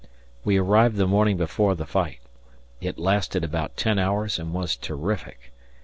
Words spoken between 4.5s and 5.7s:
was terrific.